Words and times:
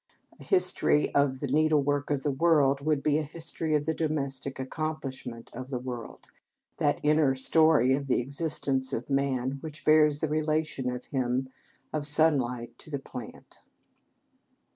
A 0.39 0.43
history 0.43 1.13
of 1.13 1.41
the 1.41 1.47
needlework 1.47 2.09
of 2.09 2.23
the 2.23 2.31
world 2.31 2.81
would 2.81 3.03
be 3.03 3.19
a 3.19 3.21
history 3.21 3.75
of 3.75 3.85
the 3.85 3.93
domestic 3.93 4.57
accomplishment 4.59 5.51
of 5.53 5.69
the 5.69 5.77
world, 5.77 6.21
that 6.77 6.99
inner 7.03 7.35
story 7.35 7.93
of 7.93 8.07
the 8.07 8.19
existence 8.19 8.93
of 8.93 9.11
man 9.11 9.59
which 9.61 9.85
bears 9.85 10.19
the 10.19 10.27
relation 10.27 10.85
to 10.85 11.07
him 11.09 11.49
of 11.93 12.07
sunlight 12.07 12.75
to 12.79 12.89
the 12.89 12.97
plant. 12.97 13.59